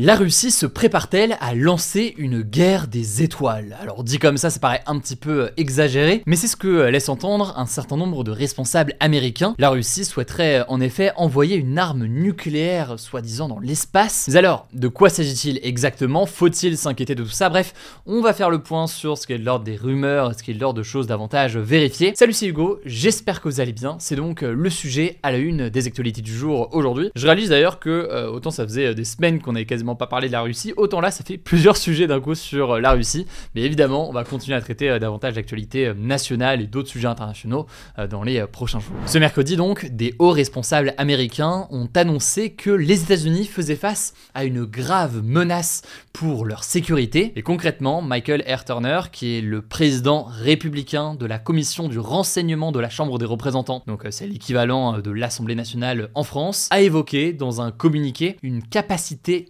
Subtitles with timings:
[0.00, 3.76] La Russie se prépare-t-elle à lancer une guerre des étoiles?
[3.82, 6.68] Alors dit comme ça, ça paraît un petit peu euh, exagéré, mais c'est ce que
[6.68, 9.56] euh, laisse entendre un certain nombre de responsables américains.
[9.58, 14.28] La Russie souhaiterait euh, en effet envoyer une arme nucléaire, soi-disant, dans l'espace.
[14.30, 16.26] Mais alors, de quoi s'agit-il exactement?
[16.26, 17.48] Faut-il s'inquiéter de tout ça?
[17.48, 17.74] Bref,
[18.06, 20.52] on va faire le point sur ce qui est de l'ordre des rumeurs, ce qui
[20.52, 22.12] est de l'ordre de choses davantage vérifiées.
[22.14, 23.96] Salut, c'est Hugo, j'espère que vous allez bien.
[23.98, 27.10] C'est donc le sujet à la une des actualités du jour aujourd'hui.
[27.16, 30.32] Je réalise d'ailleurs que, autant ça faisait des semaines qu'on avait quasiment pas parlé de
[30.32, 33.26] la Russie, autant là ça fait plusieurs sujets d'un coup sur euh, la Russie.
[33.54, 37.08] Mais évidemment, on va continuer à traiter euh, davantage d'actualités euh, nationales et d'autres sujets
[37.08, 37.66] internationaux
[38.10, 38.94] dans les prochains jours.
[39.06, 44.44] Ce mercredi donc, des hauts responsables américains ont annoncé que les États-Unis faisaient face à
[44.44, 45.82] une grave menace
[46.12, 47.32] pour leur sécurité.
[47.36, 48.64] Et concrètement, Michael R.
[48.64, 53.24] Turner, qui est le président républicain de la commission du renseignement de la Chambre des
[53.24, 58.62] représentants, donc c'est l'équivalent de l'Assemblée nationale en France, a évoqué dans un communiqué une
[58.62, 59.46] capacité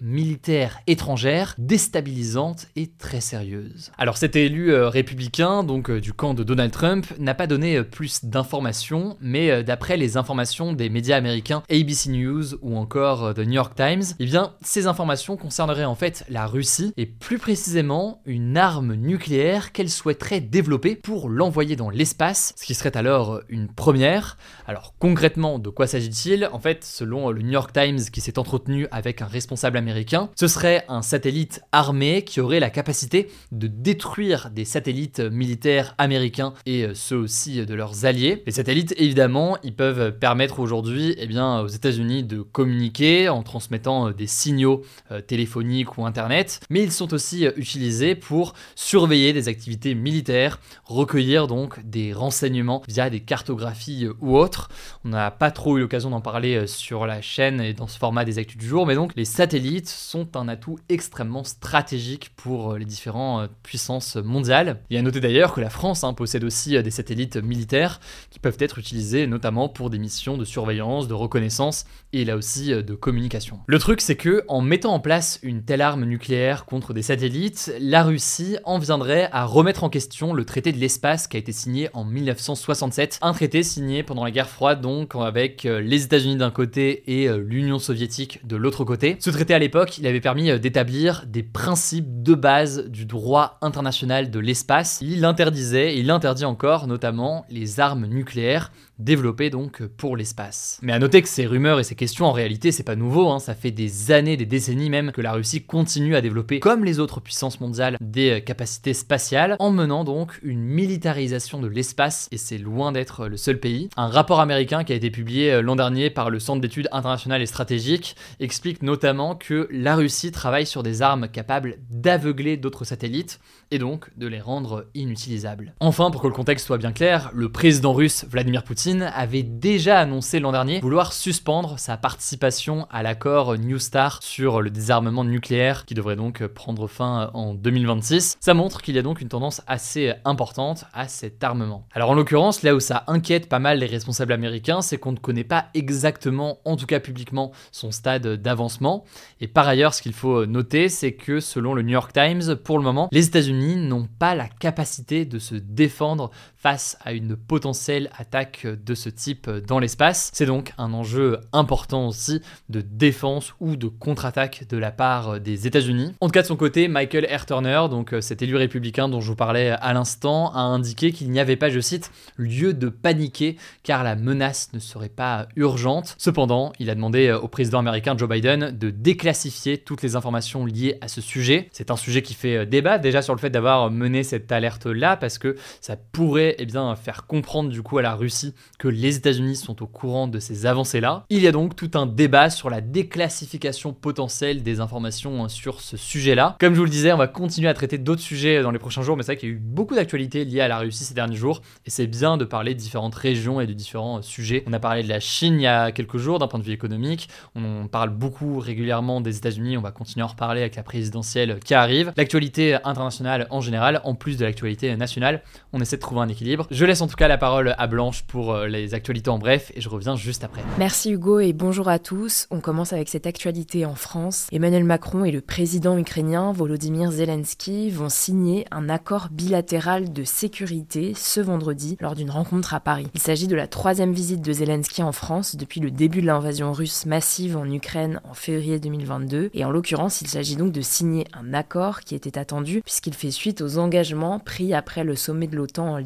[0.86, 3.90] étrangère déstabilisante et très sérieuse.
[3.98, 7.76] Alors cet élu euh, républicain, donc euh, du camp de Donald Trump, n'a pas donné
[7.76, 13.40] euh, plus d'informations, mais d'après les informations des médias américains ABC News ou encore The
[13.40, 18.22] New York Times, eh bien ces informations concerneraient en fait la Russie et plus précisément
[18.26, 23.68] une arme nucléaire qu'elle souhaiterait développer pour l'envoyer dans l'espace, ce qui serait alors une
[23.68, 24.36] première.
[24.66, 26.48] Alors concrètement, de quoi s'agit-il?
[26.52, 30.48] En fait, selon le New York Times qui s'est entretenu avec un responsable américain ce
[30.48, 36.84] serait un satellite armé qui aurait la capacité de détruire des satellites militaires américains et
[36.84, 38.42] euh, ceux aussi de leurs alliés.
[38.46, 44.08] Les satellites, évidemment, ils peuvent permettre aujourd'hui eh bien, aux États-Unis de communiquer en transmettant
[44.08, 49.48] euh, des signaux euh, téléphoniques ou Internet, mais ils sont aussi utilisés pour surveiller des
[49.48, 54.68] activités militaires, recueillir donc des renseignements via des cartographies ou autres.
[55.04, 58.24] On n'a pas trop eu l'occasion d'en parler sur la chaîne et dans ce format
[58.24, 62.78] des actus du jour, mais donc les satellites sont un atout extrêmement stratégique pour euh,
[62.78, 64.80] les différentes euh, puissances mondiales.
[64.90, 68.00] A à noter d'ailleurs que la France hein, possède aussi euh, des satellites militaires
[68.30, 72.70] qui peuvent être utilisés notamment pour des missions de surveillance, de reconnaissance et là aussi
[72.70, 73.60] de communication.
[73.66, 77.72] Le truc c'est que en mettant en place une telle arme nucléaire contre des satellites,
[77.80, 81.52] la Russie en viendrait à remettre en question le traité de l'espace qui a été
[81.52, 86.50] signé en 1967, un traité signé pendant la guerre froide donc avec les États-Unis d'un
[86.50, 89.16] côté et l'Union soviétique de l'autre côté.
[89.20, 93.56] Ce traité à l'époque il avait permis euh, d'établir des principes de base du droit
[93.62, 94.98] international de l'espace.
[95.00, 100.78] Il interdisait, et il interdit encore notamment les armes nucléaires développées donc pour l'espace.
[100.82, 103.38] Mais à noter que ces rumeurs et ces questions en réalité c'est pas nouveau, hein.
[103.38, 106.98] ça fait des années, des décennies même que la Russie continue à développer, comme les
[107.00, 112.38] autres puissances mondiales, des euh, capacités spatiales, en menant donc une militarisation de l'espace, et
[112.38, 113.88] c'est loin d'être le seul pays.
[113.96, 117.42] Un rapport américain qui a été publié euh, l'an dernier par le Centre d'études internationales
[117.42, 123.40] et stratégiques explique notamment que la Russie travaille sur des armes capables d'aveugler d'autres satellites
[123.70, 125.74] et donc de les rendre inutilisables.
[125.80, 129.98] Enfin, pour que le contexte soit bien clair, le président russe Vladimir Poutine avait déjà
[129.98, 135.84] annoncé l'an dernier vouloir suspendre sa participation à l'accord New Star sur le désarmement nucléaire
[135.84, 138.38] qui devrait donc prendre fin en 2026.
[138.40, 141.86] Ça montre qu'il y a donc une tendance assez importante à cet armement.
[141.92, 145.18] Alors en l'occurrence, là où ça inquiète pas mal les responsables américains, c'est qu'on ne
[145.18, 149.04] connaît pas exactement, en tout cas publiquement, son stade d'avancement.
[149.40, 152.78] Et par ailleurs, ce qu'il faut noter, c'est que selon le New York Times, pour
[152.78, 158.10] le moment, les États-Unis n'ont pas la capacité de se défendre face à une potentielle
[158.18, 160.30] attaque de ce type dans l'espace.
[160.34, 165.68] C'est donc un enjeu important aussi de défense ou de contre-attaque de la part des
[165.68, 166.14] États-Unis.
[166.20, 167.46] En tout cas, de son côté, Michael R.
[167.46, 171.30] Turner, donc euh, cet élu républicain dont je vous parlais à l'instant, a indiqué qu'il
[171.30, 176.16] n'y avait pas, je cite, lieu de paniquer car la menace ne serait pas urgente.
[176.18, 180.98] Cependant, il a demandé au président américain Joe Biden de déclassifier toutes les informations liées
[181.00, 181.68] à ce sujet.
[181.72, 185.38] C'est un sujet qui fait débat déjà sur le fait d'avoir mené cette alerte-là parce
[185.38, 189.56] que ça pourrait eh bien, faire comprendre du coup à la Russie que les États-Unis
[189.56, 191.24] sont au courant de ces avancées-là.
[191.30, 195.80] Il y a donc tout un débat sur la déclassification potentielle des informations hein, sur
[195.80, 196.56] ce sujet-là.
[196.60, 199.02] Comme je vous le disais, on va continuer à traiter d'autres sujets dans les prochains
[199.02, 201.14] jours, mais c'est vrai qu'il y a eu beaucoup d'actualités liées à la Russie ces
[201.14, 204.64] derniers jours, et c'est bien de parler de différentes régions et de différents sujets.
[204.66, 206.72] On a parlé de la Chine il y a quelques jours d'un point de vue
[206.72, 210.82] économique, on parle beaucoup régulièrement des États-Unis, on va continuer à en reparler avec la
[210.82, 212.12] présidentielle qui arrive.
[212.16, 215.42] L'actualité internationale en général, en plus de l'actualité nationale,
[215.72, 216.37] on essaie de trouver un équilibre.
[216.70, 219.72] Je laisse en tout cas la parole à Blanche pour euh, les actualités en bref,
[219.74, 220.62] et je reviens juste après.
[220.78, 222.46] Merci Hugo et bonjour à tous.
[222.50, 224.46] On commence avec cette actualité en France.
[224.52, 231.12] Emmanuel Macron et le président ukrainien Volodymyr Zelensky vont signer un accord bilatéral de sécurité
[231.16, 233.08] ce vendredi lors d'une rencontre à Paris.
[233.14, 236.72] Il s'agit de la troisième visite de Zelensky en France depuis le début de l'invasion
[236.72, 241.26] russe massive en Ukraine en février 2022 et en l'occurrence il s'agit donc de signer
[241.32, 245.56] un accord qui était attendu puisqu'il fait suite aux engagements pris après le sommet de
[245.56, 245.96] l'OTAN en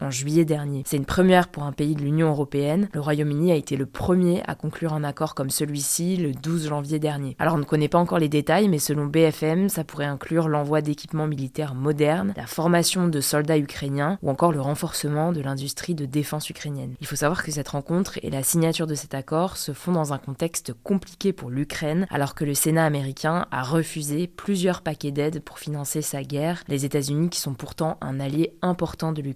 [0.00, 0.82] En juillet dernier.
[0.86, 2.88] C'est une première pour un pays de l'Union européenne.
[2.92, 6.98] Le Royaume-Uni a été le premier à conclure un accord comme celui-ci le 12 janvier
[6.98, 7.36] dernier.
[7.38, 10.80] Alors on ne connaît pas encore les détails mais selon BFM ça pourrait inclure l'envoi
[10.80, 16.06] d'équipements militaires modernes, la formation de soldats ukrainiens ou encore le renforcement de l'industrie de
[16.06, 16.94] défense ukrainienne.
[17.00, 20.12] Il faut savoir que cette rencontre et la signature de cet accord se font dans
[20.12, 25.40] un contexte compliqué pour l'Ukraine, alors que le Sénat américain a refusé plusieurs paquets d'aide
[25.40, 29.35] pour financer sa guerre, les États-Unis qui sont pourtant un allié important de l'Ukraine.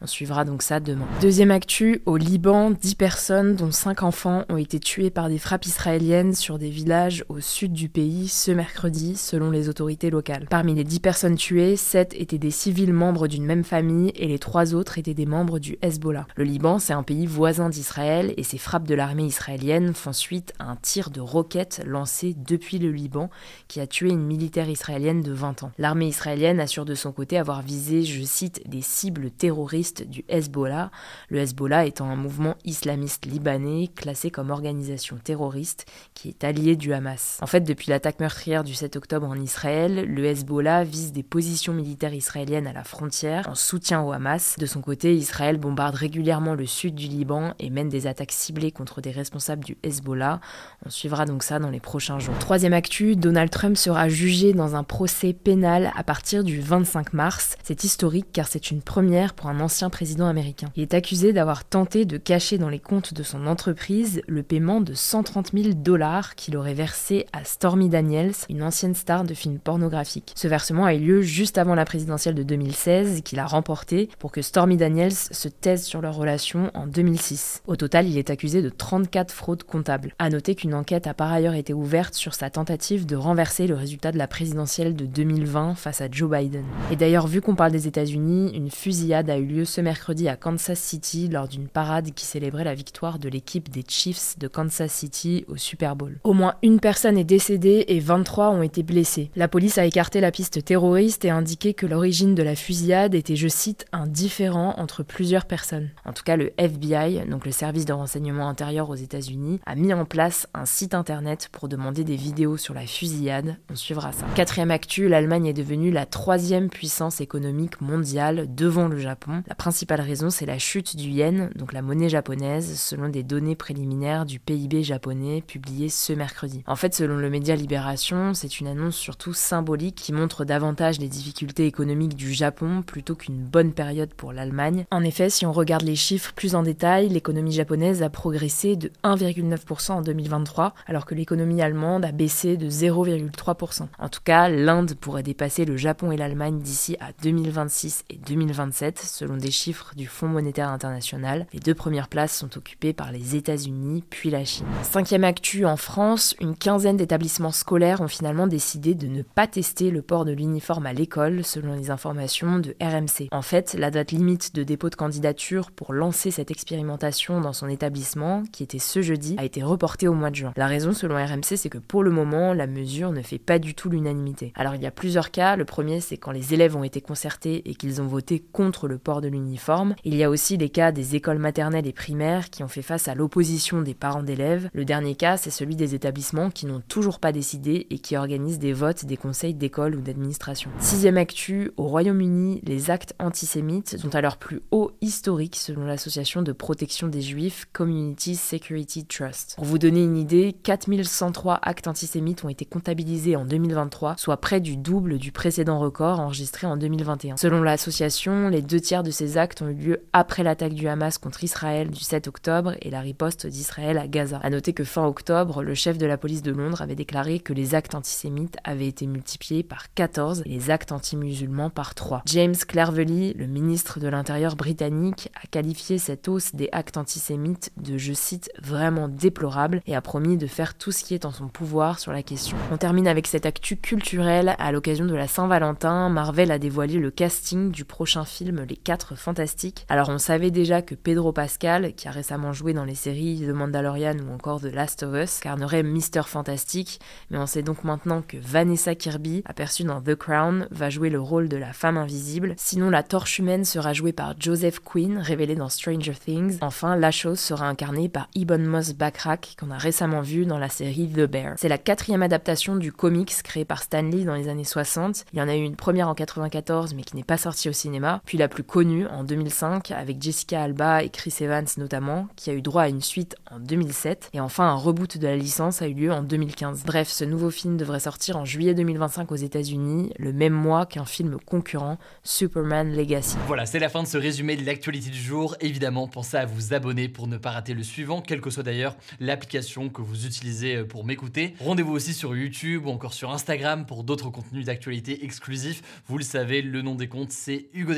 [0.00, 1.06] On suivra donc ça demain.
[1.20, 5.66] Deuxième actu, au Liban, 10 personnes, dont 5 enfants, ont été tuées par des frappes
[5.66, 10.46] israéliennes sur des villages au sud du pays ce mercredi, selon les autorités locales.
[10.48, 14.38] Parmi les 10 personnes tuées, 7 étaient des civils membres d'une même famille et les
[14.38, 16.26] 3 autres étaient des membres du Hezbollah.
[16.36, 20.52] Le Liban, c'est un pays voisin d'Israël et ces frappes de l'armée israélienne font suite
[20.58, 23.30] à un tir de roquettes lancé depuis le Liban
[23.68, 25.72] qui a tué une militaire israélienne de 20 ans.
[25.78, 30.90] L'armée israélienne assure de son côté avoir visé, je cite, des cibles terroristes du Hezbollah,
[31.28, 36.92] le Hezbollah étant un mouvement islamiste libanais classé comme organisation terroriste qui est allié du
[36.92, 37.38] Hamas.
[37.42, 41.72] En fait, depuis l'attaque meurtrière du 7 octobre en Israël, le Hezbollah vise des positions
[41.72, 44.56] militaires israéliennes à la frontière en soutien au Hamas.
[44.58, 48.72] De son côté, Israël bombarde régulièrement le sud du Liban et mène des attaques ciblées
[48.72, 50.40] contre des responsables du Hezbollah.
[50.86, 52.38] On suivra donc ça dans les prochains jours.
[52.38, 57.56] Troisième actu, Donald Trump sera jugé dans un procès pénal à partir du 25 mars.
[57.62, 60.68] C'est historique car c'est une première pour un ancien président américain.
[60.76, 64.80] Il est accusé d'avoir tenté de cacher dans les comptes de son entreprise le paiement
[64.80, 69.58] de 130 000 dollars qu'il aurait versé à Stormy Daniels, une ancienne star de films
[69.58, 70.32] pornographiques.
[70.36, 74.30] Ce versement a eu lieu juste avant la présidentielle de 2016 qu'il a remporté pour
[74.30, 77.62] que Stormy Daniels se taise sur leur relation en 2006.
[77.66, 80.14] Au total, il est accusé de 34 fraudes comptables.
[80.18, 83.74] A noter qu'une enquête a par ailleurs été ouverte sur sa tentative de renverser le
[83.74, 86.64] résultat de la présidentielle de 2020 face à Joe Biden.
[86.90, 90.36] Et d'ailleurs, vu qu'on parle des États-Unis, une fusillade a eu lieu ce mercredi à
[90.36, 94.92] Kansas City lors d'une parade qui célébrait la victoire de l'équipe des Chiefs de Kansas
[94.92, 96.18] City au Super Bowl.
[96.22, 99.30] Au moins une personne est décédée et 23 ont été blessés.
[99.36, 103.36] La police a écarté la piste terroriste et indiqué que l'origine de la fusillade était,
[103.36, 105.88] je cite, un différent entre plusieurs personnes.
[106.04, 109.94] En tout cas, le FBI, donc le service de renseignement intérieur aux États-Unis, a mis
[109.94, 113.56] en place un site internet pour demander des vidéos sur la fusillade.
[113.70, 114.26] On suivra ça.
[114.34, 119.42] Quatrième actu, l'Allemagne est devenue la troisième puissance économique mondiale devant le Japon.
[119.46, 123.56] La principale raison, c'est la chute du yen, donc la monnaie japonaise, selon des données
[123.56, 126.62] préliminaires du PIB japonais publiées ce mercredi.
[126.66, 131.08] En fait, selon le média Libération, c'est une annonce surtout symbolique qui montre davantage les
[131.08, 134.84] difficultés économiques du Japon plutôt qu'une bonne période pour l'Allemagne.
[134.90, 138.90] En effet, si on regarde les chiffres plus en détail, l'économie japonaise a progressé de
[139.04, 143.88] 1,9% en 2023, alors que l'économie allemande a baissé de 0,3%.
[143.98, 148.69] En tout cas, l'Inde pourrait dépasser le Japon et l'Allemagne d'ici à 2026 et 2027,
[148.72, 151.46] selon des chiffres du Fonds monétaire international.
[151.52, 154.66] Les deux premières places sont occupées par les États-Unis, puis la Chine.
[154.82, 159.90] Cinquième actu en France, une quinzaine d'établissements scolaires ont finalement décidé de ne pas tester
[159.90, 163.28] le port de l'uniforme à l'école, selon les informations de RMC.
[163.32, 167.68] En fait, la date limite de dépôt de candidature pour lancer cette expérimentation dans son
[167.68, 170.52] établissement, qui était ce jeudi, a été reportée au mois de juin.
[170.56, 173.74] La raison, selon RMC, c'est que pour le moment, la mesure ne fait pas du
[173.74, 174.52] tout l'unanimité.
[174.54, 175.56] Alors il y a plusieurs cas.
[175.56, 178.98] Le premier, c'est quand les élèves ont été concertés et qu'ils ont voté contre le
[178.98, 179.94] port de l'uniforme.
[180.04, 183.08] Il y a aussi les cas des écoles maternelles et primaires qui ont fait face
[183.08, 184.68] à l'opposition des parents d'élèves.
[184.74, 188.58] Le dernier cas, c'est celui des établissements qui n'ont toujours pas décidé et qui organisent
[188.58, 190.70] des votes des conseils d'école ou d'administration.
[190.78, 196.42] Sixième actu, au Royaume-Uni, les actes antisémites sont à leur plus haut historique selon l'association
[196.42, 199.54] de protection des juifs Community Security Trust.
[199.56, 204.60] Pour vous donner une idée, 4103 actes antisémites ont été comptabilisés en 2023, soit près
[204.60, 207.38] du double du précédent record enregistré en 2021.
[207.38, 211.18] Selon l'association, les deux tiers de ces actes ont eu lieu après l'attaque du Hamas
[211.18, 214.40] contre Israël du 7 octobre et la riposte d'Israël à Gaza.
[214.42, 217.52] A noter que fin octobre, le chef de la police de Londres avait déclaré que
[217.52, 222.22] les actes antisémites avaient été multipliés par 14 et les actes anti-musulmans par 3.
[222.26, 227.96] James Clervelly, le ministre de l'Intérieur britannique, a qualifié cette hausse des actes antisémites de,
[227.96, 231.48] je cite, vraiment déplorable et a promis de faire tout ce qui est en son
[231.48, 232.56] pouvoir sur la question.
[232.72, 234.54] On termine avec cette actu culturelle.
[234.58, 239.16] À l'occasion de la Saint-Valentin, Marvel a dévoilé le casting du prochain film Les 4
[239.16, 239.84] Fantastiques.
[239.90, 243.50] Alors on savait déjà que Pedro Pascal, qui a récemment joué dans les séries The
[243.50, 248.22] Mandalorian ou encore The Last of Us, carnerait Mister Fantastique, mais on sait donc maintenant
[248.22, 252.54] que Vanessa Kirby, aperçue dans The Crown, va jouer le rôle de la femme invisible.
[252.56, 256.58] Sinon, la torche humaine sera jouée par Joseph Quinn, révélé dans Stranger Things.
[256.62, 260.70] Enfin, la chose sera incarnée par Ibn Moss Backrack, qu'on a récemment vu dans la
[260.70, 261.54] série The Bear.
[261.58, 265.26] C'est la quatrième adaptation du comics créé par Stan Lee dans les années 60.
[265.34, 267.72] Il y en a eu une première en 94, mais qui n'est pas sortie au
[267.72, 272.52] cinéma, la plus connue en 2005 avec Jessica Alba et Chris Evans notamment, qui a
[272.52, 275.88] eu droit à une suite en 2007, et enfin un reboot de la licence a
[275.88, 276.84] eu lieu en 2015.
[276.84, 281.04] Bref, ce nouveau film devrait sortir en juillet 2025 aux États-Unis, le même mois qu'un
[281.04, 283.36] film concurrent, Superman Legacy.
[283.46, 285.56] Voilà, c'est la fin de ce résumé de l'actualité du jour.
[285.60, 288.96] Évidemment, pensez à vous abonner pour ne pas rater le suivant, quelle que soit d'ailleurs
[289.20, 291.54] l'application que vous utilisez pour m'écouter.
[291.60, 295.82] Rendez-vous aussi sur YouTube ou encore sur Instagram pour d'autres contenus d'actualité exclusifs.
[296.06, 297.92] Vous le savez, le nom des comptes, c'est Hugo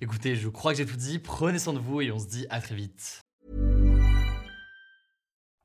[0.00, 1.18] Écoutez, je crois que j'ai tout dit.
[1.18, 3.20] Prenez soin de vous et on se dit à très vite.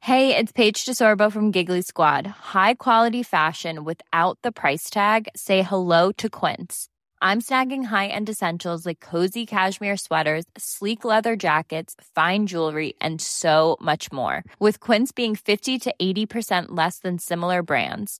[0.02, 2.28] Hey, it's Paige DeSorbo from Giggly Squad.
[2.28, 5.28] High quality fashion without the price tag.
[5.36, 6.90] Say hello to Quince.
[7.24, 13.78] I'm snagging high-end essentials like cozy cashmere sweaters, sleek leather jackets, fine jewelry, and so
[13.82, 14.44] much more.
[14.60, 18.20] With Quince being 50 to 80% less than similar brands.